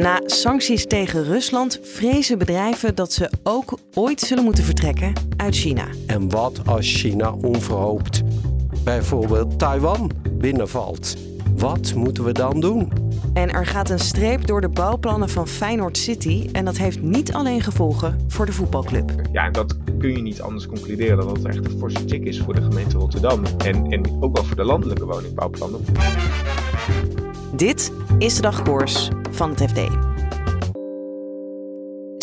Na 0.00 0.20
sancties 0.26 0.86
tegen 0.86 1.24
Rusland 1.24 1.80
vrezen 1.82 2.38
bedrijven 2.38 2.94
dat 2.94 3.12
ze 3.12 3.30
ook 3.42 3.78
ooit 3.94 4.20
zullen 4.20 4.44
moeten 4.44 4.64
vertrekken 4.64 5.12
uit 5.36 5.54
China. 5.54 5.84
En 6.06 6.30
wat 6.30 6.60
als 6.66 6.92
China 6.92 7.32
onverhoopt 7.32 8.22
bijvoorbeeld 8.84 9.58
Taiwan 9.58 10.10
binnenvalt? 10.32 11.16
Wat 11.56 11.94
moeten 11.94 12.24
we 12.24 12.32
dan 12.32 12.60
doen? 12.60 12.92
En 13.32 13.50
er 13.50 13.66
gaat 13.66 13.90
een 13.90 13.98
streep 13.98 14.46
door 14.46 14.60
de 14.60 14.68
bouwplannen 14.68 15.28
van 15.28 15.48
Feyenoord 15.48 15.96
City. 15.96 16.48
En 16.52 16.64
dat 16.64 16.76
heeft 16.76 17.02
niet 17.02 17.32
alleen 17.32 17.60
gevolgen 17.60 18.18
voor 18.28 18.46
de 18.46 18.52
voetbalclub. 18.52 19.12
Ja, 19.32 19.44
en 19.44 19.52
dat 19.52 19.76
kun 19.98 20.10
je 20.10 20.22
niet 20.22 20.40
anders 20.40 20.66
concluderen 20.66 21.16
dan 21.16 21.26
dat 21.26 21.36
het 21.36 21.46
echt 21.46 21.64
een 21.64 21.78
forse 21.78 22.04
tik 22.04 22.24
is 22.24 22.40
voor 22.40 22.54
de 22.54 22.62
gemeente 22.62 22.98
Rotterdam. 22.98 23.42
En, 23.58 23.86
en 23.90 24.02
ook 24.20 24.36
wel 24.36 24.44
voor 24.44 24.56
de 24.56 24.64
landelijke 24.64 25.04
woningbouwplannen. 25.04 25.80
Dit 27.52 27.92
is 28.20 28.34
de 28.34 28.42
dagkoers 28.42 29.08
van 29.30 29.50
het 29.50 29.70
FD. 29.70 29.78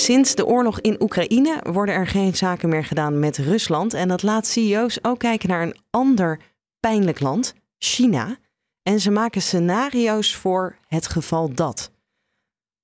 Sinds 0.01 0.35
de 0.35 0.45
oorlog 0.45 0.81
in 0.81 1.01
Oekraïne 1.01 1.63
worden 1.71 1.95
er 1.95 2.07
geen 2.07 2.35
zaken 2.35 2.69
meer 2.69 2.85
gedaan 2.85 3.19
met 3.19 3.37
Rusland. 3.37 3.93
En 3.93 4.07
dat 4.07 4.23
laat 4.23 4.47
CEO's 4.47 4.99
ook 5.01 5.19
kijken 5.19 5.49
naar 5.49 5.61
een 5.61 5.77
ander 5.89 6.39
pijnlijk 6.79 7.19
land, 7.19 7.53
China. 7.77 8.37
En 8.83 8.99
ze 8.99 9.11
maken 9.11 9.41
scenario's 9.41 10.35
voor 10.35 10.75
het 10.87 11.07
geval 11.07 11.53
dat. 11.53 11.91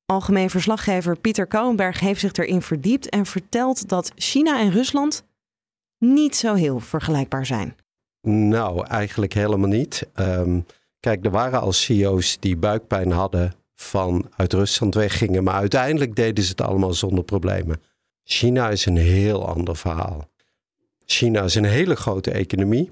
Algemeen 0.06 0.50
verslaggever 0.50 1.20
Pieter 1.20 1.48
Kouwenberg 1.48 2.00
heeft 2.00 2.20
zich 2.20 2.34
erin 2.34 2.62
verdiept 2.62 3.10
en 3.10 3.26
vertelt 3.26 3.90
dat 3.90 4.12
China 4.16 4.60
en 4.60 4.72
Rusland 4.72 5.24
niet 5.98 6.36
zo 6.36 6.54
heel 6.54 6.80
vergelijkbaar 6.80 7.46
zijn. 7.46 7.76
Nou, 8.28 8.86
eigenlijk 8.88 9.34
helemaal 9.34 9.70
niet. 9.70 10.10
Ehm, 10.14 10.60
kijk, 11.04 11.26
er 11.26 11.32
waren 11.32 11.62
al 11.62 11.72
CEO's 11.72 12.40
die 12.40 12.58
buikpijn 12.58 13.12
hadden 13.12 13.54
van 13.76 14.32
uit 14.36 14.54
Rusland 14.54 14.96
weggingen, 14.96 15.44
maar 15.44 15.54
uiteindelijk 15.54 16.16
deden 16.16 16.44
ze 16.44 16.50
het 16.50 16.62
allemaal 16.62 16.94
zonder 16.94 17.24
problemen. 17.24 17.82
China 18.24 18.70
is 18.70 18.86
een 18.86 18.98
heel 18.98 19.48
ander 19.48 19.76
verhaal. 19.76 20.30
China 21.06 21.42
is 21.44 21.56
een 21.56 21.66
hele 21.66 21.96
grote 21.96 22.32
economie 22.32 22.92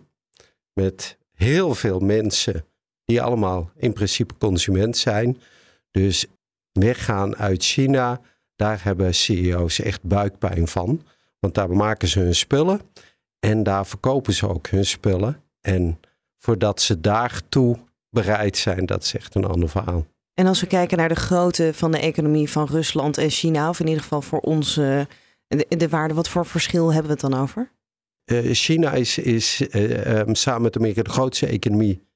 met 0.74 1.18
heel 1.34 1.76
veel 1.76 2.00
mensen 2.00 2.66
die 3.06 3.22
allemaal 3.22 3.72
in 3.76 3.94
principe 3.94 4.38
consument 4.38 4.98
zijn. 4.98 5.42
Dus 5.92 6.26
weggaan 6.72 7.36
uit 7.36 7.64
China, 7.64 8.22
daar 8.56 8.84
hebben 8.84 9.16
CEO's 9.16 9.80
echt 9.80 10.04
buikpijn 10.04 10.68
van. 10.68 11.02
Want 11.40 11.54
daar 11.54 11.70
maken 11.70 12.08
ze 12.08 12.20
hun 12.20 12.36
spullen 12.36 12.82
en 13.40 13.64
daar 13.64 13.86
verkopen 13.86 14.34
ze 14.34 14.48
ook 14.48 14.68
hun 14.68 14.86
spullen. 14.86 15.44
En 15.62 16.00
voordat 16.38 16.82
ze 16.82 17.02
daartoe 17.02 17.78
bereid 18.12 18.58
zijn, 18.58 18.86
dat 18.86 19.04
is 19.04 19.16
echt 19.16 19.36
een 19.36 19.46
ander 19.46 19.70
verhaal. 19.70 20.06
En 20.34 20.48
als 20.48 20.62
we 20.62 20.68
kijken 20.68 20.98
naar 20.98 21.10
de 21.10 21.16
grootte 21.16 21.74
van 21.74 21.92
de 21.92 22.00
economie 22.00 22.50
van 22.50 22.68
Rusland 22.68 23.18
en 23.18 23.30
China, 23.30 23.70
of 23.70 23.80
in 23.80 23.88
ieder 23.88 24.02
geval 24.02 24.22
voor 24.22 24.40
ons 24.40 24.74
de, 24.74 25.08
de 25.68 25.90
waarde, 25.90 26.14
wat 26.14 26.30
voor 26.30 26.46
verschil 26.46 26.94
hebben 26.94 27.12
we 27.12 27.22
het 27.22 27.32
dan 27.32 27.42
over? 27.42 27.72
Uh, 28.26 28.54
China 28.54 28.92
is, 28.92 29.18
is 29.18 29.62
uh, 29.62 30.20
um, 30.20 30.36
samen 30.36 30.62
met 30.62 30.78
Amerika 30.78 31.02
de 31.02 31.10
grootste 31.10 31.48
economie 31.48 32.08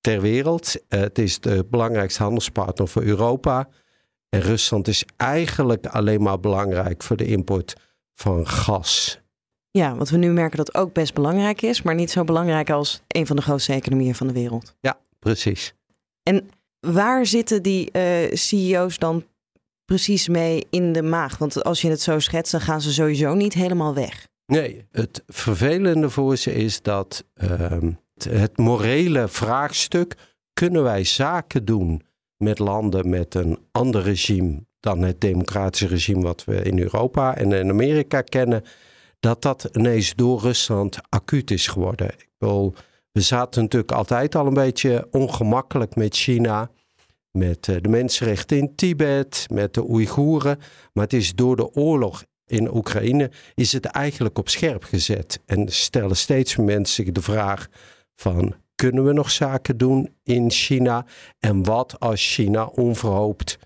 ter 0.00 0.20
wereld. 0.20 0.76
Uh, 0.76 1.00
het 1.00 1.18
is 1.18 1.40
de 1.40 1.66
belangrijkste 1.70 2.22
handelspartner 2.22 2.88
voor 2.88 3.02
Europa. 3.02 3.68
En 4.28 4.40
Rusland 4.40 4.88
is 4.88 5.04
eigenlijk 5.16 5.86
alleen 5.86 6.22
maar 6.22 6.40
belangrijk 6.40 7.02
voor 7.02 7.16
de 7.16 7.26
import 7.26 7.74
van 8.14 8.48
gas. 8.48 9.20
Ja, 9.70 9.94
want 9.94 10.08
we 10.08 10.16
nu 10.16 10.32
merken 10.32 10.56
dat 10.56 10.74
ook 10.74 10.92
best 10.92 11.14
belangrijk 11.14 11.62
is, 11.62 11.82
maar 11.82 11.94
niet 11.94 12.10
zo 12.10 12.24
belangrijk 12.24 12.70
als 12.70 13.02
een 13.06 13.26
van 13.26 13.36
de 13.36 13.42
grootste 13.42 13.72
economieën 13.72 14.14
van 14.14 14.26
de 14.26 14.32
wereld. 14.32 14.74
Ja, 14.80 14.98
precies. 15.24 15.74
En 16.22 16.48
waar 16.80 17.26
zitten 17.26 17.62
die 17.62 17.90
uh, 17.92 18.32
CEO's 18.32 18.98
dan 18.98 19.24
precies 19.84 20.28
mee 20.28 20.66
in 20.70 20.92
de 20.92 21.02
maag? 21.02 21.38
Want 21.38 21.64
als 21.64 21.80
je 21.80 21.90
het 21.90 22.00
zo 22.00 22.18
schetst, 22.18 22.52
dan 22.52 22.60
gaan 22.60 22.80
ze 22.80 22.92
sowieso 22.92 23.34
niet 23.34 23.54
helemaal 23.54 23.94
weg. 23.94 24.26
Nee, 24.46 24.86
het 24.90 25.22
vervelende 25.26 26.10
voor 26.10 26.36
ze 26.36 26.54
is 26.54 26.82
dat 26.82 27.24
uh, 27.34 27.78
het 28.28 28.58
morele 28.58 29.28
vraagstuk: 29.28 30.14
kunnen 30.52 30.82
wij 30.82 31.04
zaken 31.04 31.64
doen 31.64 32.02
met 32.36 32.58
landen 32.58 33.08
met 33.08 33.34
een 33.34 33.58
ander 33.72 34.02
regime 34.02 34.64
dan 34.80 35.02
het 35.02 35.20
democratische 35.20 35.86
regime 35.86 36.22
wat 36.22 36.44
we 36.44 36.62
in 36.62 36.78
Europa 36.78 37.36
en 37.36 37.52
in 37.52 37.70
Amerika 37.70 38.20
kennen? 38.22 38.62
Dat 39.20 39.42
dat 39.42 39.68
ineens 39.72 40.14
door 40.14 40.40
Rusland 40.40 40.98
acuut 41.08 41.50
is 41.50 41.66
geworden. 41.66 42.08
Ik 42.08 42.28
bedoel, 42.38 42.74
we 43.14 43.20
zaten 43.20 43.62
natuurlijk 43.62 43.92
altijd 43.92 44.34
al 44.34 44.46
een 44.46 44.54
beetje 44.54 45.08
ongemakkelijk 45.10 45.96
met 45.96 46.16
China. 46.16 46.70
Met 47.30 47.68
eh, 47.68 47.76
de 47.80 47.88
mensenrechten 47.88 48.58
in 48.58 48.74
Tibet, 48.74 49.46
met 49.50 49.74
de 49.74 49.88
Oeigoeren. 49.88 50.58
Maar 50.92 51.04
het 51.04 51.12
is 51.12 51.34
door 51.34 51.56
de 51.56 51.72
oorlog 51.72 52.24
in 52.46 52.74
Oekraïne 52.74 53.30
is 53.54 53.72
het 53.72 53.84
eigenlijk 53.84 54.38
op 54.38 54.48
scherp 54.48 54.84
gezet. 54.84 55.40
En 55.46 55.68
stellen 55.68 56.16
steeds 56.16 56.56
meer 56.56 56.66
mensen 56.66 57.14
de 57.14 57.22
vraag 57.22 57.68
van 58.14 58.54
kunnen 58.74 59.04
we 59.04 59.12
nog 59.12 59.30
zaken 59.30 59.76
doen 59.76 60.14
in 60.22 60.50
China? 60.50 61.06
En 61.38 61.64
wat 61.64 62.00
als 62.00 62.34
China 62.34 62.64
onverhoopt 62.64 63.58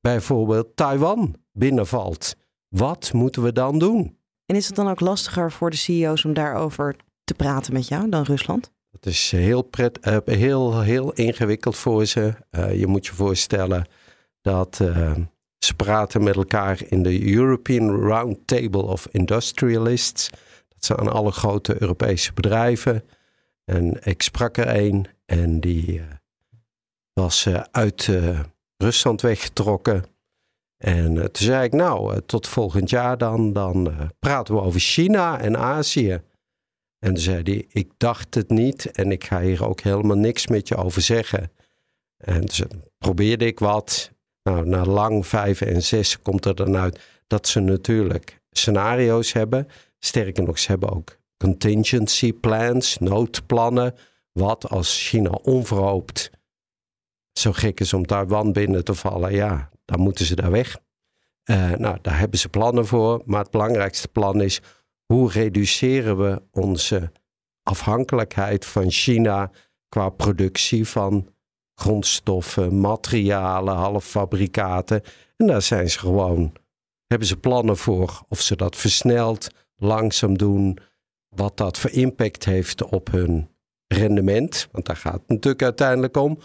bijvoorbeeld 0.00 0.76
Taiwan 0.76 1.34
binnenvalt? 1.52 2.34
Wat 2.68 3.12
moeten 3.12 3.42
we 3.42 3.52
dan 3.52 3.78
doen? 3.78 4.18
En 4.46 4.56
is 4.56 4.66
het 4.66 4.76
dan 4.76 4.88
ook 4.88 5.00
lastiger 5.00 5.52
voor 5.52 5.70
de 5.70 5.76
CEO's 5.76 6.24
om 6.24 6.32
daarover 6.32 6.96
te 7.24 7.34
praten 7.34 7.72
met 7.72 7.88
jou 7.88 8.08
dan 8.08 8.22
Rusland? 8.22 8.76
Het 8.90 9.06
is 9.06 9.30
heel, 9.30 9.62
pret, 9.62 10.06
uh, 10.06 10.16
heel, 10.24 10.80
heel 10.80 11.12
ingewikkeld 11.12 11.76
voor 11.76 12.06
ze. 12.06 12.34
Uh, 12.50 12.78
je 12.78 12.86
moet 12.86 13.06
je 13.06 13.12
voorstellen 13.12 13.86
dat 14.40 14.78
uh, 14.82 15.12
ze 15.58 15.74
praten 15.74 16.22
met 16.22 16.36
elkaar 16.36 16.80
in 16.88 17.02
de 17.02 17.32
European 17.32 17.90
Roundtable 17.90 18.82
of 18.82 19.08
Industrialists. 19.10 20.30
Dat 20.68 20.84
zijn 20.84 21.08
alle 21.08 21.32
grote 21.32 21.82
Europese 21.82 22.32
bedrijven. 22.32 23.04
En 23.64 23.98
ik 24.02 24.22
sprak 24.22 24.56
er 24.56 24.76
een 24.76 25.06
en 25.24 25.60
die 25.60 26.02
was 27.12 27.48
uit 27.70 28.10
Rusland 28.76 29.20
weggetrokken. 29.20 30.04
En 30.76 31.14
toen 31.14 31.46
zei 31.46 31.64
ik, 31.64 31.72
nou, 31.72 32.20
tot 32.26 32.48
volgend 32.48 32.90
jaar 32.90 33.18
dan, 33.18 33.52
dan 33.52 33.94
praten 34.18 34.54
we 34.54 34.60
over 34.60 34.80
China 34.80 35.40
en 35.40 35.56
Azië. 35.56 36.22
En 36.98 37.14
toen 37.14 37.22
zei 37.22 37.42
hij, 37.42 37.66
ik 37.68 37.90
dacht 37.96 38.34
het 38.34 38.50
niet 38.50 38.90
en 38.90 39.12
ik 39.12 39.24
ga 39.24 39.40
hier 39.40 39.66
ook 39.66 39.80
helemaal 39.80 40.16
niks 40.16 40.46
met 40.46 40.68
je 40.68 40.76
over 40.76 41.02
zeggen. 41.02 41.52
En 42.16 42.40
dus 42.40 42.62
probeerde 42.98 43.46
ik 43.46 43.58
wat. 43.58 44.12
Nou, 44.42 44.66
na 44.66 44.84
lang 44.84 45.26
vijf 45.26 45.60
en 45.60 45.82
zes 45.82 46.22
komt 46.22 46.44
er 46.44 46.54
dan 46.54 46.76
uit 46.76 47.00
dat 47.26 47.48
ze 47.48 47.60
natuurlijk 47.60 48.40
scenario's 48.50 49.32
hebben. 49.32 49.68
Sterker 49.98 50.44
nog, 50.44 50.58
ze 50.58 50.70
hebben 50.70 50.90
ook 50.90 51.18
contingency 51.36 52.32
plans, 52.32 52.98
noodplannen. 52.98 53.94
Wat 54.32 54.68
als 54.68 55.08
China 55.08 55.30
onverhoopt 55.30 56.30
zo 57.32 57.52
gek 57.52 57.80
is 57.80 57.92
om 57.92 58.06
Taiwan 58.06 58.52
binnen 58.52 58.84
te 58.84 58.94
vallen, 58.94 59.32
ja, 59.32 59.70
dan 59.84 60.00
moeten 60.00 60.24
ze 60.24 60.34
daar 60.34 60.50
weg. 60.50 60.78
Uh, 61.44 61.70
nou, 61.70 61.98
daar 62.02 62.18
hebben 62.18 62.38
ze 62.38 62.48
plannen 62.48 62.86
voor. 62.86 63.22
Maar 63.24 63.42
het 63.42 63.50
belangrijkste 63.50 64.08
plan 64.08 64.40
is 64.40 64.60
hoe 65.12 65.30
reduceren 65.30 66.18
we 66.18 66.42
onze 66.50 67.12
afhankelijkheid 67.62 68.66
van 68.66 68.90
China 68.90 69.50
qua 69.88 70.08
productie 70.08 70.88
van 70.88 71.28
grondstoffen, 71.74 72.80
materialen, 72.80 73.74
halffabrikaten. 73.74 75.02
En 75.36 75.46
daar 75.46 75.62
zijn 75.62 75.90
ze 75.90 75.98
gewoon, 75.98 76.52
hebben 77.06 77.28
ze 77.28 77.36
plannen 77.36 77.76
voor 77.76 78.22
of 78.28 78.40
ze 78.40 78.56
dat 78.56 78.76
versneld, 78.76 79.48
langzaam 79.76 80.38
doen, 80.38 80.78
wat 81.28 81.56
dat 81.56 81.78
voor 81.78 81.90
impact 81.90 82.44
heeft 82.44 82.84
op 82.84 83.10
hun 83.10 83.48
rendement. 83.86 84.68
Want 84.72 84.86
daar 84.86 84.96
gaat 84.96 85.12
het 85.12 85.28
natuurlijk 85.28 85.62
uiteindelijk 85.62 86.16
om. 86.16 86.38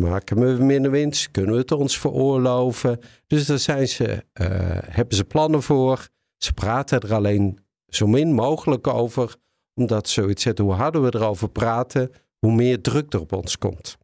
Maken 0.00 0.56
we 0.56 0.64
minder 0.64 0.90
winst? 0.90 1.30
Kunnen 1.30 1.52
we 1.52 1.58
het 1.60 1.72
ons 1.72 1.98
veroorloven? 1.98 3.00
Dus 3.26 3.46
daar 3.46 3.58
zijn 3.58 3.88
ze, 3.88 4.04
uh, 4.04 4.46
hebben 4.86 5.16
ze 5.16 5.24
plannen 5.24 5.62
voor. 5.62 6.08
Ze 6.36 6.52
praten 6.52 7.00
er 7.00 7.14
alleen 7.14 7.63
zo 7.94 8.06
min 8.06 8.32
mogelijk 8.32 8.86
over, 8.86 9.36
omdat 9.74 10.08
zoiets 10.08 10.42
zegt, 10.42 10.58
hoe 10.58 10.72
harder 10.72 11.02
we 11.02 11.14
erover 11.14 11.48
praten, 11.48 12.12
hoe 12.38 12.52
meer 12.52 12.80
druk 12.80 13.12
er 13.12 13.20
op 13.20 13.32
ons 13.32 13.58
komt. 13.58 13.98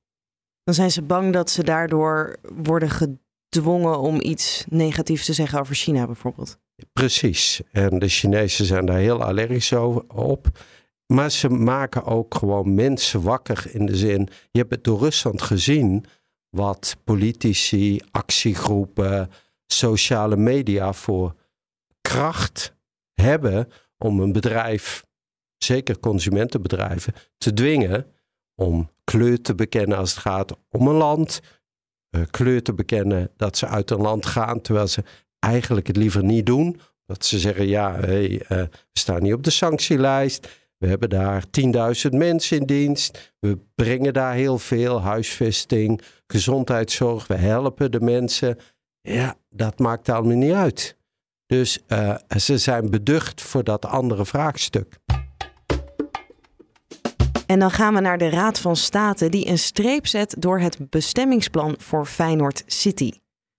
Dan 0.64 0.74
zijn 0.74 0.90
ze 0.90 1.02
bang 1.02 1.32
dat 1.32 1.50
ze 1.50 1.64
daardoor 1.64 2.36
worden 2.42 2.90
gedwongen 2.90 3.98
om 3.98 4.20
iets 4.20 4.64
negatiefs 4.68 5.24
te 5.24 5.32
zeggen 5.32 5.60
over 5.60 5.74
China 5.74 6.06
bijvoorbeeld. 6.06 6.58
Precies. 6.92 7.60
En 7.72 7.98
de 7.98 8.08
Chinezen 8.08 8.64
zijn 8.64 8.86
daar 8.86 8.98
heel 8.98 9.22
allergisch 9.22 9.72
op. 10.08 10.48
Maar 11.06 11.30
ze 11.30 11.48
maken 11.48 12.04
ook 12.04 12.34
gewoon 12.34 12.74
mensen 12.74 13.22
wakker 13.22 13.66
in 13.74 13.86
de 13.86 13.96
zin. 13.96 14.28
Je 14.50 14.58
hebt 14.58 14.70
het 14.70 14.84
door 14.84 14.98
Rusland 14.98 15.42
gezien 15.42 16.04
wat 16.48 16.96
politici, 17.04 18.00
actiegroepen, 18.10 19.30
sociale 19.66 20.36
media 20.36 20.92
voor 20.92 21.34
kracht 22.00 22.74
hebben 23.20 23.68
om 23.98 24.20
een 24.20 24.32
bedrijf, 24.32 25.04
zeker 25.58 25.98
consumentenbedrijven, 25.98 27.14
te 27.38 27.52
dwingen 27.52 28.06
om 28.54 28.90
kleur 29.04 29.40
te 29.40 29.54
bekennen 29.54 29.98
als 29.98 30.10
het 30.10 30.18
gaat 30.18 30.56
om 30.68 30.86
een 30.86 30.94
land. 30.94 31.40
Uh, 32.16 32.22
kleur 32.30 32.62
te 32.62 32.74
bekennen 32.74 33.30
dat 33.36 33.56
ze 33.56 33.66
uit 33.66 33.90
een 33.90 34.00
land 34.00 34.26
gaan 34.26 34.60
terwijl 34.60 34.86
ze 34.86 35.04
eigenlijk 35.38 35.86
het 35.86 35.96
liever 35.96 36.24
niet 36.24 36.46
doen. 36.46 36.80
Dat 37.06 37.24
ze 37.24 37.38
zeggen, 37.38 37.66
ja, 37.66 37.94
hey, 38.00 38.30
uh, 38.30 38.48
we 38.48 38.68
staan 38.92 39.22
niet 39.22 39.32
op 39.32 39.42
de 39.42 39.50
sanctielijst. 39.50 40.48
We 40.76 40.86
hebben 40.86 41.08
daar 41.08 41.44
10.000 42.10 42.16
mensen 42.16 42.56
in 42.56 42.66
dienst. 42.66 43.34
We 43.38 43.58
brengen 43.74 44.12
daar 44.12 44.34
heel 44.34 44.58
veel 44.58 45.00
huisvesting, 45.00 46.02
gezondheidszorg. 46.26 47.26
We 47.26 47.34
helpen 47.34 47.90
de 47.90 48.00
mensen. 48.00 48.58
Ja, 49.00 49.36
dat 49.48 49.78
maakt 49.78 50.08
allemaal 50.08 50.36
niet 50.36 50.52
uit. 50.52 50.96
Dus 51.50 51.78
uh, 51.88 52.14
ze 52.36 52.58
zijn 52.58 52.90
beducht 52.90 53.42
voor 53.42 53.64
dat 53.64 53.86
andere 53.86 54.24
vraagstuk. 54.24 54.98
En 57.46 57.58
dan 57.58 57.70
gaan 57.70 57.94
we 57.94 58.00
naar 58.00 58.18
de 58.18 58.28
Raad 58.28 58.58
van 58.58 58.76
State, 58.76 59.28
die 59.28 59.48
een 59.48 59.58
streep 59.58 60.06
zet 60.06 60.34
door 60.38 60.60
het 60.60 60.90
bestemmingsplan 60.90 61.74
voor 61.78 62.06
Feyenoord 62.06 62.62
City. 62.66 63.12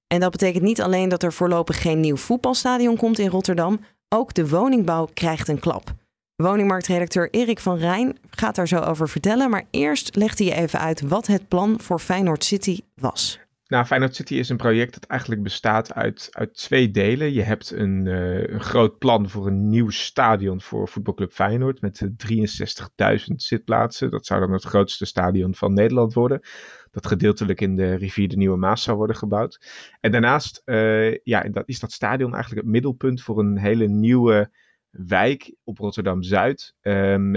En 0.08 0.20
dat 0.20 0.32
betekent 0.32 0.64
niet 0.64 0.82
alleen 0.82 1.10
dat 1.10 1.24
er 1.24 1.34
voorlopig 1.34 1.82
geen 1.82 2.00
nieuw 2.00 2.18
voetbalstadion 2.18 2.98
komt 2.98 3.20
in 3.20 3.30
Rotterdam, 3.30 3.80
ook 4.10 4.34
de 4.34 4.50
woningbouw 4.50 5.10
krijgt 5.14 5.48
een 5.48 5.60
klap. 5.60 5.94
Woningmarktredacteur 6.36 7.30
Erik 7.32 7.60
van 7.60 7.78
Rijn 7.78 8.18
gaat 8.30 8.56
daar 8.56 8.68
zo 8.68 8.80
over 8.80 9.10
vertellen. 9.10 9.50
Maar 9.50 9.64
eerst 9.72 10.16
legt 10.16 10.38
hij 10.38 10.48
je 10.48 10.54
even 10.54 10.80
uit 10.80 11.02
wat 11.02 11.28
het 11.28 11.48
plan 11.48 11.80
voor 11.82 12.00
Feyenoord 12.00 12.44
City 12.44 12.80
was. 12.96 13.40
Nou, 13.72 13.86
Feyenoord 13.86 14.16
City 14.16 14.36
is 14.36 14.50
een 14.50 14.58
project 14.58 14.94
dat 14.94 15.04
eigenlijk 15.04 15.44
bestaat 15.44 15.94
uit, 15.94 16.28
uit 16.32 16.54
twee 16.54 16.92
delen. 16.92 17.34
Je 17.34 17.42
hebt 17.42 17.72
een, 17.72 18.06
een 18.06 18.62
groot 18.62 18.98
plan 18.98 19.30
voor 19.30 19.48
een 19.48 19.70
nieuw 19.70 19.90
stadion 19.90 20.62
voor 20.62 20.88
voetbalclub 20.88 21.32
Feyenoord 21.32 21.82
met 21.82 22.02
63.000 22.02 23.36
zitplaatsen. 23.36 24.12
Dat 24.12 24.26
zou 24.26 24.40
dan 24.40 24.52
het 24.52 24.64
grootste 24.64 25.06
stadion 25.06 25.56
van 25.56 25.74
Nederland 25.74 26.14
worden. 26.14 26.42
Dat 26.92 27.08
gedeeltelijk 27.08 27.62
in 27.62 27.76
de 27.76 27.94
rivier 27.96 28.28
de 28.28 28.38
Nieuwe 28.38 28.58
Maas 28.58 28.84
zou 28.84 28.98
worden 28.98 29.16
gebouwd. 29.16 29.66
En 30.00 30.12
daarnaast 30.12 30.62
uh, 30.66 31.18
ja, 31.18 31.42
dat 31.42 31.68
is 31.68 31.80
dat 31.80 31.92
stadion 31.92 32.34
eigenlijk 32.34 32.62
het 32.62 32.72
middelpunt 32.72 33.22
voor 33.22 33.40
een 33.40 33.58
hele 33.58 33.88
nieuwe 33.88 34.52
wijk 34.90 35.56
op 35.64 35.78
Rotterdam-Zuid 35.78 36.76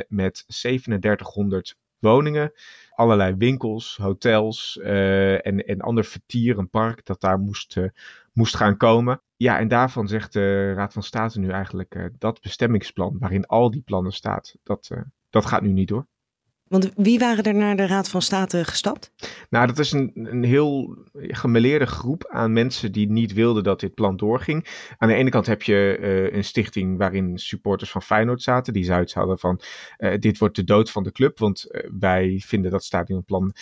met 0.08 0.44
3700 0.46 1.76
woningen. 2.04 2.52
Allerlei 2.90 3.34
winkels, 3.34 3.96
hotels 3.96 4.78
uh, 4.82 5.46
en, 5.46 5.66
en 5.66 5.80
ander 5.80 6.04
vertier, 6.04 6.58
een 6.58 6.70
park 6.70 7.06
dat 7.06 7.20
daar 7.20 7.38
moest, 7.38 7.76
uh, 7.76 7.88
moest 8.32 8.56
gaan 8.56 8.76
komen. 8.76 9.20
Ja, 9.36 9.58
en 9.58 9.68
daarvan 9.68 10.08
zegt 10.08 10.32
de 10.32 10.72
Raad 10.72 10.92
van 10.92 11.02
State 11.02 11.40
nu 11.40 11.50
eigenlijk 11.50 12.10
dat 12.18 12.40
bestemmingsplan, 12.40 13.16
waarin 13.18 13.46
al 13.46 13.70
die 13.70 13.82
plannen 13.82 14.12
staat, 14.12 14.56
dat, 14.62 14.90
dat 15.30 15.46
gaat 15.46 15.62
nu 15.62 15.72
niet 15.72 15.88
door. 15.88 16.06
Want 16.68 16.92
wie 16.96 17.18
waren 17.18 17.44
er 17.44 17.54
naar 17.54 17.76
de 17.76 17.86
Raad 17.86 18.08
van 18.08 18.22
State 18.22 18.64
gestapt? 18.64 19.12
Nou, 19.50 19.66
dat 19.66 19.78
is 19.78 19.92
een, 19.92 20.10
een 20.14 20.44
heel 20.44 20.96
gemeleerde 21.12 21.86
groep 21.86 22.26
aan 22.28 22.52
mensen 22.52 22.92
die 22.92 23.10
niet 23.10 23.32
wilden 23.32 23.62
dat 23.64 23.80
dit 23.80 23.94
plan 23.94 24.16
doorging. 24.16 24.66
Aan 24.98 25.08
de 25.08 25.14
ene 25.14 25.30
kant 25.30 25.46
heb 25.46 25.62
je 25.62 25.98
uh, 26.00 26.36
een 26.36 26.44
stichting 26.44 26.98
waarin 26.98 27.38
supporters 27.38 27.90
van 27.90 28.02
Feyenoord 28.02 28.42
zaten. 28.42 28.72
Die 28.72 28.84
zoiets 28.84 29.14
hadden 29.14 29.38
van, 29.38 29.60
uh, 29.98 30.18
dit 30.18 30.38
wordt 30.38 30.56
de 30.56 30.64
dood 30.64 30.90
van 30.90 31.02
de 31.02 31.12
club, 31.12 31.38
want 31.38 31.66
uh, 31.70 31.90
wij 31.98 32.42
vinden 32.44 32.70
dat 32.70 32.84
stadionplan 32.84 33.54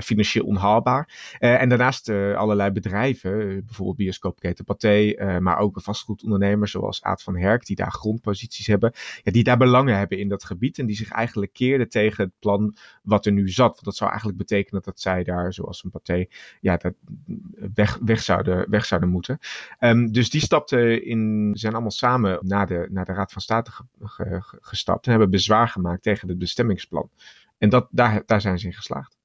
financieel 0.00 0.44
onhaalbaar. 0.44 1.36
en 1.38 1.68
daarnaast 1.68 2.08
allerlei 2.08 2.70
bedrijven, 2.70 3.62
bijvoorbeeld 3.64 3.96
bioscoopketen 3.96 4.64
Pathé, 4.64 5.14
maar 5.40 5.58
ook 5.58 5.80
vastgoedondernemers 5.82 6.70
zoals 6.70 7.02
Aad 7.02 7.22
van 7.22 7.36
Herk, 7.36 7.66
die 7.66 7.76
daar 7.76 7.92
grondposities 7.92 8.66
hebben. 8.66 8.92
Ja, 9.22 9.32
die 9.32 9.44
daar 9.44 9.56
belangen 9.56 9.96
hebben 9.96 10.18
in 10.18 10.28
dat 10.28 10.44
gebied 10.44 10.78
en 10.78 10.86
die 10.86 10.96
zich 10.96 11.10
eigenlijk 11.10 11.52
keerden 11.52 11.88
tegen 11.88 12.24
het 12.24 12.32
plan 12.38 12.47
wat 13.02 13.26
er 13.26 13.32
nu 13.32 13.48
zat. 13.48 13.72
Want 13.72 13.84
dat 13.84 13.96
zou 13.96 14.10
eigenlijk 14.10 14.38
betekenen 14.38 14.82
dat 14.84 15.00
zij 15.00 15.24
daar, 15.24 15.52
zoals 15.52 15.84
een 15.84 15.90
paté, 15.90 16.26
ja, 16.60 16.76
dat 16.76 16.94
weg, 17.74 17.98
weg, 18.02 18.22
zouden, 18.22 18.70
weg 18.70 18.84
zouden 18.84 19.08
moeten. 19.08 19.38
Um, 19.80 20.12
dus 20.12 20.30
die 20.30 20.40
stapten 20.40 21.04
in, 21.04 21.50
zijn 21.54 21.72
allemaal 21.72 21.90
samen 21.90 22.38
naar 22.40 22.66
de, 22.66 22.88
naar 22.90 23.04
de 23.04 23.12
Raad 23.12 23.32
van 23.32 23.42
State 23.42 23.70
ge, 23.70 23.86
ge, 24.00 24.58
gestapt 24.60 25.04
en 25.04 25.10
hebben 25.10 25.30
bezwaar 25.30 25.68
gemaakt 25.68 26.02
tegen 26.02 26.28
het 26.28 26.38
bestemmingsplan. 26.38 27.10
En 27.58 27.68
dat, 27.68 27.88
daar, 27.90 28.22
daar 28.26 28.40
zijn 28.40 28.58
ze 28.58 28.66
in 28.66 28.72
geslaagd. 28.72 29.16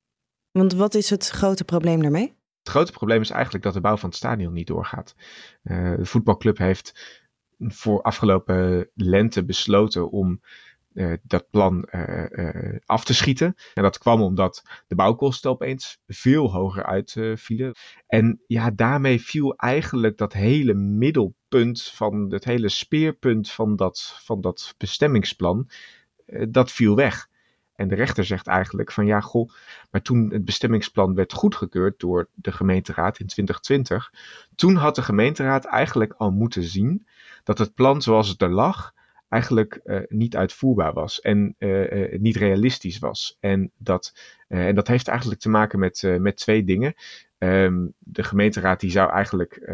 Want 0.51 0.73
wat 0.73 0.93
is 0.93 1.09
het 1.09 1.29
grote 1.29 1.63
probleem 1.63 2.01
daarmee? 2.01 2.35
Het 2.59 2.71
grote 2.71 2.91
probleem 2.91 3.21
is 3.21 3.29
eigenlijk 3.29 3.63
dat 3.63 3.73
de 3.73 3.81
bouw 3.81 3.97
van 3.97 4.09
het 4.09 4.17
stadion 4.17 4.53
niet 4.53 4.67
doorgaat. 4.67 5.15
Uh, 5.63 5.95
de 5.95 6.05
voetbalclub 6.05 6.57
heeft 6.57 7.21
voor 7.57 8.01
afgelopen 8.01 8.89
lente 8.93 9.45
besloten 9.45 10.11
om 10.11 10.41
uh, 10.93 11.13
dat 11.23 11.49
plan 11.49 11.87
uh, 11.91 12.25
uh, 12.29 12.77
af 12.85 13.03
te 13.05 13.13
schieten. 13.13 13.55
En 13.73 13.83
dat 13.83 13.97
kwam 13.97 14.21
omdat 14.21 14.63
de 14.87 14.95
bouwkosten 14.95 15.49
opeens 15.49 15.99
veel 16.07 16.51
hoger 16.51 16.85
uitvielen. 16.85 17.73
en 18.07 18.41
ja, 18.47 18.71
daarmee 18.71 19.21
viel 19.21 19.55
eigenlijk 19.55 20.17
dat 20.17 20.33
hele 20.33 20.73
middelpunt 20.73 21.83
van 21.83 22.31
het 22.31 22.43
hele 22.43 22.69
speerpunt 22.69 23.51
van 23.51 23.75
dat, 23.75 24.19
van 24.23 24.41
dat 24.41 24.75
bestemmingsplan, 24.77 25.69
dat 26.49 26.71
viel 26.71 26.95
weg. 26.95 27.31
En 27.75 27.87
de 27.87 27.95
rechter 27.95 28.25
zegt 28.25 28.47
eigenlijk 28.47 28.91
van 28.91 29.05
ja, 29.05 29.19
goh, 29.19 29.49
maar 29.91 30.01
toen 30.01 30.29
het 30.31 30.45
bestemmingsplan 30.45 31.15
werd 31.15 31.33
goedgekeurd 31.33 31.99
door 31.99 32.29
de 32.33 32.51
gemeenteraad 32.51 33.19
in 33.19 33.27
2020, 33.27 34.13
toen 34.55 34.75
had 34.75 34.95
de 34.95 35.01
gemeenteraad 35.01 35.65
eigenlijk 35.65 36.13
al 36.17 36.31
moeten 36.31 36.63
zien 36.63 37.07
dat 37.43 37.57
het 37.57 37.73
plan 37.73 38.01
zoals 38.01 38.27
het 38.27 38.41
er 38.41 38.51
lag, 38.51 38.93
eigenlijk 39.33 39.79
uh, 39.85 39.99
niet 40.07 40.35
uitvoerbaar 40.35 40.93
was 40.93 41.21
en 41.21 41.55
uh, 41.59 41.91
uh, 41.91 42.19
niet 42.19 42.35
realistisch 42.35 42.99
was. 42.99 43.37
En 43.39 43.71
dat, 43.77 44.13
en 44.47 44.75
dat 44.75 44.87
heeft 44.87 45.07
eigenlijk 45.07 45.39
te 45.39 45.49
maken 45.49 45.79
met, 45.79 46.03
met 46.19 46.37
twee 46.37 46.63
dingen. 46.63 46.93
Um, 47.37 47.93
de 47.99 48.23
gemeenteraad 48.23 48.79
die 48.79 48.91
zou 48.91 49.11
eigenlijk, 49.11 49.71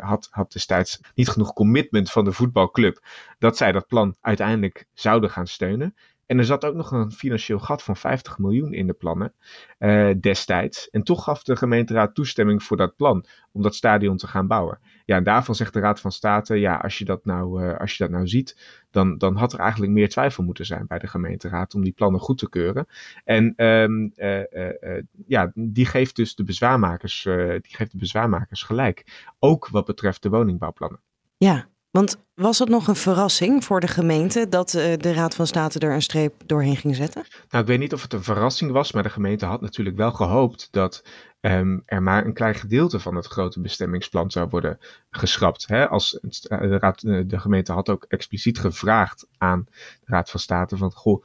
had, 0.00 0.28
had 0.30 0.52
destijds 0.52 1.00
niet 1.14 1.28
genoeg 1.28 1.52
commitment 1.52 2.10
van 2.10 2.24
de 2.24 2.32
voetbalclub 2.32 3.06
dat 3.38 3.56
zij 3.56 3.72
dat 3.72 3.86
plan 3.86 4.16
uiteindelijk 4.20 4.86
zouden 4.92 5.30
gaan 5.30 5.46
steunen. 5.46 5.94
En 6.26 6.38
er 6.38 6.44
zat 6.44 6.64
ook 6.64 6.74
nog 6.74 6.90
een 6.90 7.12
financieel 7.12 7.58
gat 7.58 7.82
van 7.82 7.96
50 7.96 8.38
miljoen 8.38 8.72
in 8.72 8.86
de 8.86 8.92
plannen 8.92 9.32
uh, 9.78 10.10
destijds. 10.20 10.90
En 10.90 11.02
toch 11.02 11.24
gaf 11.24 11.42
de 11.42 11.56
gemeenteraad 11.56 12.14
toestemming 12.14 12.62
voor 12.62 12.76
dat 12.76 12.96
plan 12.96 13.24
om 13.52 13.62
dat 13.62 13.74
stadion 13.74 14.16
te 14.16 14.26
gaan 14.26 14.46
bouwen. 14.46 14.78
Ja, 15.04 15.16
en 15.16 15.24
daarvan 15.24 15.54
zegt 15.54 15.72
de 15.72 15.80
Raad 15.80 16.00
van 16.00 16.12
State, 16.12 16.54
ja, 16.54 16.76
als 16.76 16.98
je 16.98 17.04
dat 17.04 17.24
nou, 17.24 17.64
uh, 17.64 17.78
als 17.78 17.96
je 17.96 18.04
dat 18.04 18.12
nou 18.12 18.28
ziet, 18.28 18.82
dan, 18.90 19.18
dan 19.18 19.36
had 19.36 19.52
er 19.52 19.58
eigenlijk 19.58 19.92
meer 19.92 20.08
twijfel 20.08 20.44
moeten 20.44 20.66
zijn 20.66 20.86
bij 20.86 20.98
de 20.98 21.06
gemeenteraad 21.06 21.74
om 21.74 21.82
die 21.82 21.92
plannen 21.92 22.20
goed 22.20 22.38
te 22.38 22.48
keuren. 22.48 22.86
En 23.24 23.64
um, 23.66 24.12
uh, 24.16 24.40
ja, 25.26 25.52
die 25.54 25.86
geeft 25.86 26.16
dus 26.16 26.34
de 26.34 26.44
bezwaarmakers, 26.44 27.22
die 27.22 27.76
geeft 27.76 27.92
de 27.92 27.98
bezwaarmakers 27.98 28.62
gelijk. 28.62 29.30
Ook 29.38 29.68
wat 29.68 29.84
betreft 29.84 30.22
de 30.22 30.28
woningbouwplannen. 30.28 31.00
Ja, 31.36 31.68
want 31.92 32.16
was 32.34 32.58
het 32.58 32.68
nog 32.68 32.88
een 32.88 32.96
verrassing 32.96 33.64
voor 33.64 33.80
de 33.80 33.88
gemeente 33.88 34.48
dat 34.48 34.74
uh, 34.74 34.82
de 34.96 35.12
Raad 35.12 35.34
van 35.34 35.46
State 35.46 35.78
er 35.78 35.92
een 35.92 36.02
streep 36.02 36.34
doorheen 36.46 36.76
ging 36.76 36.96
zetten? 36.96 37.24
Nou, 37.50 37.62
ik 37.62 37.68
weet 37.68 37.78
niet 37.78 37.92
of 37.92 38.02
het 38.02 38.12
een 38.12 38.22
verrassing 38.22 38.70
was, 38.70 38.92
maar 38.92 39.02
de 39.02 39.10
gemeente 39.10 39.46
had 39.46 39.60
natuurlijk 39.60 39.96
wel 39.96 40.12
gehoopt 40.12 40.68
dat 40.70 41.04
um, 41.40 41.82
er 41.86 42.02
maar 42.02 42.26
een 42.26 42.32
klein 42.32 42.54
gedeelte 42.54 43.00
van 43.00 43.14
het 43.14 43.26
grote 43.26 43.60
bestemmingsplan 43.60 44.30
zou 44.30 44.48
worden 44.48 44.78
geschrapt. 45.10 45.66
Hè? 45.66 45.88
Als 45.88 46.18
de, 46.20 46.78
raad, 46.78 47.00
de 47.00 47.38
gemeente 47.38 47.72
had 47.72 47.88
ook 47.88 48.04
expliciet 48.08 48.58
gevraagd 48.58 49.26
aan 49.38 49.66
de 49.70 50.04
Raad 50.04 50.30
van 50.30 50.40
State 50.40 50.76
van, 50.76 50.92
goh, 50.92 51.24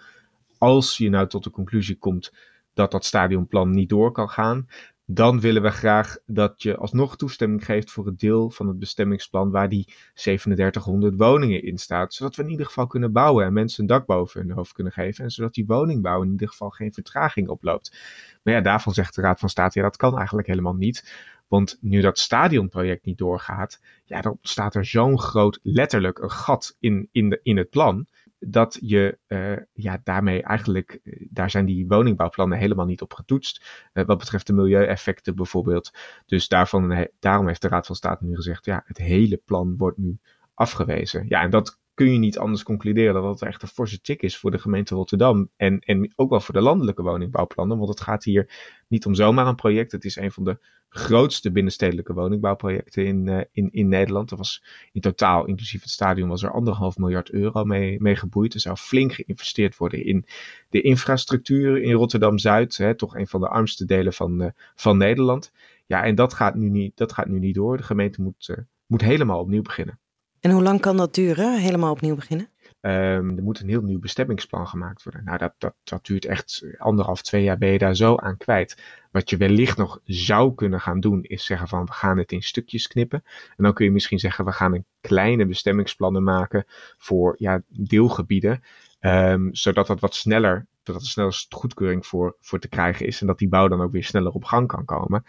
als 0.57 0.97
je 0.97 1.09
nou 1.09 1.27
tot 1.27 1.43
de 1.43 1.49
conclusie 1.49 1.97
komt 1.97 2.33
dat 2.73 2.91
dat 2.91 3.05
stadionplan 3.05 3.71
niet 3.71 3.89
door 3.89 4.11
kan 4.11 4.29
gaan, 4.29 4.67
dan 5.09 5.39
willen 5.39 5.61
we 5.61 5.69
graag 5.69 6.17
dat 6.25 6.61
je 6.61 6.77
alsnog 6.77 7.17
toestemming 7.17 7.65
geeft 7.65 7.91
voor 7.91 8.05
het 8.05 8.19
deel 8.19 8.49
van 8.49 8.67
het 8.67 8.79
bestemmingsplan 8.79 9.51
waar 9.51 9.69
die 9.69 9.93
3700 10.13 11.13
woningen 11.17 11.63
in 11.63 11.77
staat. 11.77 12.13
Zodat 12.13 12.35
we 12.35 12.43
in 12.43 12.49
ieder 12.49 12.65
geval 12.65 12.87
kunnen 12.87 13.11
bouwen 13.11 13.45
en 13.45 13.53
mensen 13.53 13.81
een 13.81 13.87
dak 13.87 14.05
boven 14.05 14.41
hun 14.41 14.51
hoofd 14.51 14.73
kunnen 14.73 14.93
geven. 14.93 15.23
En 15.23 15.31
zodat 15.31 15.53
die 15.53 15.65
woningbouw 15.65 16.21
in 16.23 16.31
ieder 16.31 16.47
geval 16.47 16.69
geen 16.69 16.93
vertraging 16.93 17.47
oploopt. 17.47 17.97
Maar 18.43 18.53
ja, 18.53 18.61
daarvan 18.61 18.93
zegt 18.93 19.15
de 19.15 19.21
Raad 19.21 19.39
van 19.39 19.49
State, 19.49 19.79
ja 19.79 19.85
dat 19.85 19.97
kan 19.97 20.17
eigenlijk 20.17 20.47
helemaal 20.47 20.75
niet. 20.75 21.13
Want 21.47 21.77
nu 21.81 22.01
dat 22.01 22.19
stadionproject 22.19 23.05
niet 23.05 23.17
doorgaat, 23.17 23.81
ja, 24.03 24.21
dan 24.21 24.37
staat 24.41 24.75
er 24.75 24.85
zo'n 24.85 25.19
groot, 25.19 25.59
letterlijk 25.63 26.19
een 26.19 26.31
gat 26.31 26.75
in, 26.79 27.09
in, 27.11 27.29
de, 27.29 27.39
in 27.43 27.57
het 27.57 27.69
plan 27.69 28.07
dat 28.39 28.77
je 28.81 29.17
uh, 29.27 29.57
ja, 29.73 30.01
daarmee 30.03 30.43
eigenlijk, 30.43 30.99
daar 31.29 31.49
zijn 31.49 31.65
die 31.65 31.87
woningbouwplannen 31.87 32.57
helemaal 32.57 32.85
niet 32.85 33.01
op 33.01 33.13
getoetst. 33.13 33.89
Uh, 33.93 34.05
wat 34.05 34.17
betreft 34.17 34.47
de 34.47 34.53
milieueffecten 34.53 35.35
bijvoorbeeld. 35.35 35.91
Dus 36.25 36.47
daarvan, 36.47 37.07
daarom 37.19 37.47
heeft 37.47 37.61
de 37.61 37.67
Raad 37.67 37.85
van 37.85 37.95
State 37.95 38.25
nu 38.25 38.35
gezegd, 38.35 38.65
ja, 38.65 38.83
het 38.85 38.97
hele 38.97 39.41
plan 39.45 39.77
wordt 39.77 39.97
nu 39.97 40.19
afgewezen. 40.53 41.25
Ja, 41.27 41.41
en 41.41 41.49
dat 41.49 41.79
kun 41.97 42.11
je 42.11 42.17
niet 42.17 42.37
anders 42.37 42.63
concluderen 42.63 43.21
dat 43.21 43.39
het 43.39 43.49
echt 43.49 43.61
een 43.61 43.67
forse 43.67 44.01
tik 44.01 44.21
is 44.21 44.37
voor 44.37 44.51
de 44.51 44.59
gemeente 44.59 44.95
Rotterdam. 44.95 45.49
En, 45.55 45.79
en 45.79 46.13
ook 46.15 46.29
wel 46.29 46.39
voor 46.39 46.53
de 46.53 46.61
landelijke 46.61 47.01
woningbouwplannen. 47.01 47.77
Want 47.77 47.89
het 47.89 48.01
gaat 48.01 48.23
hier 48.23 48.49
niet 48.87 49.05
om 49.05 49.15
zomaar 49.15 49.47
een 49.47 49.55
project. 49.55 49.91
Het 49.91 50.05
is 50.05 50.15
een 50.15 50.31
van 50.31 50.43
de 50.43 50.57
grootste 50.89 51.51
binnenstedelijke 51.51 52.13
woningbouwprojecten 52.13 53.05
in, 53.05 53.27
uh, 53.27 53.41
in, 53.51 53.69
in 53.71 53.87
Nederland. 53.87 54.31
Er 54.31 54.37
was 54.37 54.63
in 54.91 55.01
totaal, 55.01 55.45
inclusief 55.45 55.81
het 55.81 55.89
stadion, 55.89 56.29
was 56.29 56.43
er 56.43 56.51
anderhalf 56.51 56.97
miljard 56.97 57.29
euro 57.29 57.63
mee, 57.63 58.01
mee 58.01 58.15
geboeid. 58.15 58.53
Er 58.53 58.59
zou 58.59 58.75
flink 58.75 59.13
geïnvesteerd 59.13 59.77
worden 59.77 60.05
in 60.05 60.25
de 60.69 60.81
infrastructuur 60.81 61.81
in 61.81 61.93
Rotterdam-Zuid. 61.93 62.97
Toch 62.97 63.15
een 63.15 63.27
van 63.27 63.41
de 63.41 63.49
armste 63.49 63.85
delen 63.85 64.13
van, 64.13 64.41
uh, 64.41 64.49
van 64.75 64.97
Nederland. 64.97 65.51
Ja, 65.85 66.03
en 66.03 66.15
dat 66.15 66.33
gaat 66.33 66.55
nu 66.55 66.69
niet, 66.69 66.97
dat 66.97 67.13
gaat 67.13 67.27
nu 67.27 67.39
niet 67.39 67.55
door. 67.55 67.77
De 67.77 67.83
gemeente 67.83 68.21
moet, 68.21 68.47
uh, 68.47 68.57
moet 68.85 69.01
helemaal 69.01 69.39
opnieuw 69.39 69.61
beginnen. 69.61 69.99
En 70.39 70.51
hoe 70.51 70.63
lang 70.63 70.81
kan 70.81 70.97
dat 70.97 71.13
duren, 71.13 71.59
helemaal 71.59 71.91
opnieuw 71.91 72.15
beginnen? 72.15 72.49
Um, 72.81 73.37
er 73.37 73.43
moet 73.43 73.59
een 73.59 73.69
heel 73.69 73.81
nieuw 73.81 73.99
bestemmingsplan 73.99 74.67
gemaakt 74.67 75.03
worden. 75.03 75.23
Nou, 75.23 75.37
dat, 75.37 75.53
dat, 75.57 75.73
dat 75.83 76.05
duurt 76.05 76.25
echt 76.25 76.65
anderhalf, 76.77 77.21
twee 77.21 77.43
jaar 77.43 77.57
ben 77.57 77.69
je 77.69 77.77
daar 77.77 77.95
zo 77.95 78.15
aan 78.15 78.37
kwijt. 78.37 78.83
Wat 79.11 79.29
je 79.29 79.37
wellicht 79.37 79.77
nog 79.77 79.99
zou 80.03 80.53
kunnen 80.55 80.81
gaan 80.81 80.99
doen, 80.99 81.23
is 81.23 81.45
zeggen 81.45 81.67
van 81.67 81.85
we 81.85 81.91
gaan 81.91 82.17
het 82.17 82.31
in 82.31 82.41
stukjes 82.41 82.87
knippen. 82.87 83.23
En 83.55 83.63
dan 83.63 83.73
kun 83.73 83.85
je 83.85 83.91
misschien 83.91 84.19
zeggen 84.19 84.45
we 84.45 84.51
gaan 84.51 84.73
een 84.73 84.85
kleine 85.01 85.45
bestemmingsplannen 85.45 86.23
maken 86.23 86.65
voor 86.97 87.35
ja, 87.37 87.61
deelgebieden. 87.67 88.63
Um, 88.99 89.55
zodat 89.55 89.87
dat 89.87 89.99
wat 89.99 90.15
sneller, 90.15 90.65
dat 90.83 90.95
er 90.95 91.01
sneller 91.01 91.45
goedkeuring 91.49 92.05
voor, 92.05 92.35
voor 92.39 92.59
te 92.59 92.67
krijgen 92.67 93.05
is. 93.05 93.21
En 93.21 93.27
dat 93.27 93.37
die 93.37 93.49
bouw 93.49 93.67
dan 93.67 93.81
ook 93.81 93.91
weer 93.91 94.03
sneller 94.03 94.31
op 94.31 94.43
gang 94.43 94.67
kan 94.67 94.85
komen. 94.85 95.23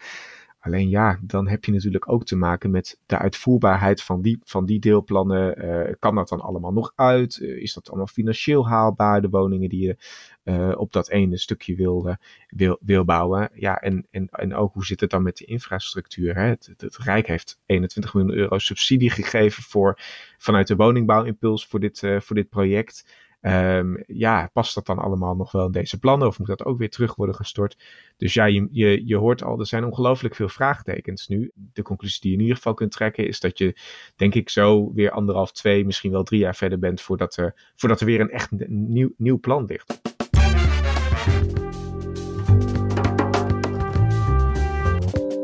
Alleen 0.59 0.89
ja, 0.89 1.19
dan 1.21 1.47
heb 1.47 1.65
je 1.65 1.71
natuurlijk 1.71 2.11
ook 2.11 2.25
te 2.25 2.35
maken 2.35 2.71
met 2.71 2.99
de 3.05 3.17
uitvoerbaarheid 3.17 4.01
van 4.01 4.21
die, 4.21 4.39
van 4.43 4.65
die 4.65 4.79
deelplannen. 4.79 5.65
Uh, 5.65 5.93
kan 5.99 6.15
dat 6.15 6.29
dan 6.29 6.41
allemaal 6.41 6.71
nog 6.71 6.91
uit? 6.95 7.39
Uh, 7.41 7.61
is 7.61 7.73
dat 7.73 7.87
allemaal 7.87 8.07
financieel 8.07 8.67
haalbaar, 8.67 9.21
de 9.21 9.29
woningen 9.29 9.69
die 9.69 9.87
je 9.87 9.97
uh, 10.43 10.79
op 10.79 10.91
dat 10.91 11.09
ene 11.09 11.37
stukje 11.37 11.75
wil, 11.75 12.15
wil, 12.47 12.77
wil 12.81 13.05
bouwen? 13.05 13.49
Ja, 13.53 13.75
en, 13.77 14.07
en, 14.11 14.27
en 14.29 14.55
ook 14.55 14.73
hoe 14.73 14.85
zit 14.85 14.99
het 14.99 15.09
dan 15.09 15.23
met 15.23 15.37
de 15.37 15.45
infrastructuur? 15.45 16.35
Hè? 16.35 16.47
Het, 16.47 16.65
het, 16.65 16.81
het 16.81 16.97
Rijk 16.97 17.27
heeft 17.27 17.59
21 17.65 18.13
miljoen 18.13 18.33
euro 18.33 18.57
subsidie 18.57 19.09
gegeven 19.09 19.63
voor, 19.63 19.99
vanuit 20.37 20.67
de 20.67 20.75
woningbouwimpuls 20.75 21.67
voor 21.67 21.79
dit, 21.79 21.99
voor 22.19 22.35
dit 22.35 22.49
project. 22.49 23.05
Um, 23.41 24.03
ja, 24.07 24.49
past 24.53 24.75
dat 24.75 24.85
dan 24.85 24.99
allemaal 24.99 25.35
nog 25.35 25.51
wel 25.51 25.65
in 25.65 25.71
deze 25.71 25.99
plannen 25.99 26.27
of 26.27 26.39
moet 26.39 26.47
dat 26.47 26.65
ook 26.65 26.77
weer 26.77 26.89
terug 26.89 27.15
worden 27.15 27.35
gestort? 27.35 27.77
Dus 28.17 28.33
ja, 28.33 28.45
je, 28.45 29.01
je, 29.05 29.15
hoort 29.15 29.43
al, 29.43 29.59
er 29.59 29.65
zijn 29.65 29.85
ongelooflijk 29.85 30.35
veel 30.35 30.49
vraagtekens 30.49 31.27
nu. 31.27 31.51
De 31.53 31.81
conclusie 31.81 32.21
die 32.21 32.29
je 32.29 32.35
in 32.35 32.41
ieder 32.41 32.57
geval 32.57 32.73
kunt 32.73 32.91
trekken 32.91 33.27
is 33.27 33.39
dat 33.39 33.57
je, 33.57 33.75
denk 34.15 34.35
ik, 34.35 34.49
zo 34.49 34.93
weer 34.93 35.11
anderhalf, 35.11 35.51
twee, 35.51 35.85
misschien 35.85 36.11
wel 36.11 36.23
drie 36.23 36.39
jaar 36.39 36.55
verder 36.55 36.79
bent 36.79 37.01
voordat 37.01 37.37
er, 37.37 37.71
voordat 37.75 37.99
er 37.99 38.05
weer 38.05 38.19
een 38.19 38.31
echt 38.31 38.51
nieuw, 38.67 39.13
nieuw 39.17 39.39
plan 39.39 39.65
ligt. 39.65 40.01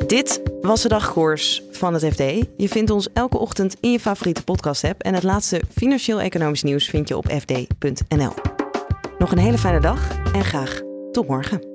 Dit 0.07 0.44
was 0.65 0.81
de 0.81 0.87
dagkoers 0.87 1.63
van 1.71 1.93
het 1.93 2.05
FD. 2.05 2.19
Je 2.57 2.69
vindt 2.69 2.91
ons 2.91 3.07
elke 3.13 3.37
ochtend 3.37 3.75
in 3.79 3.91
je 3.91 3.99
favoriete 3.99 4.43
podcast-app. 4.43 5.01
En 5.01 5.13
het 5.13 5.23
laatste 5.23 5.61
financieel-economisch 5.75 6.63
nieuws 6.63 6.85
vind 6.85 7.07
je 7.07 7.17
op 7.17 7.27
fd.nl. 7.27 8.33
Nog 9.17 9.31
een 9.31 9.37
hele 9.37 9.57
fijne 9.57 9.79
dag 9.79 10.09
en 10.33 10.43
graag 10.43 10.81
tot 11.11 11.27
morgen. 11.27 11.74